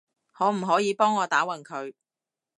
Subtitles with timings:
[0.31, 1.93] 可唔可以幫我打暈佢？